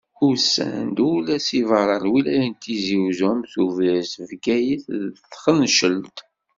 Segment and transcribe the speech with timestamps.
[0.27, 6.17] Usan-d ula seg beṛṛa n lwilaya n Tizi Uzzu, am Tubiret, Bgayet d Txencelt.